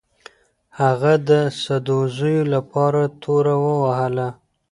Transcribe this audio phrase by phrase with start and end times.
[0.79, 1.31] هغه د
[1.61, 4.27] سدوزیو لپاره توره ووهله.